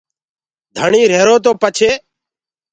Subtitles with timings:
[0.77, 1.91] ڌڻيٚ روهيرو تو پڇي